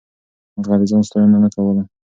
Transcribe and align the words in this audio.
هغه 0.59 0.75
د 0.79 0.83
ځان 0.89 1.01
ستاينه 1.07 1.37
نه 1.43 1.49
کوله. 1.55 1.83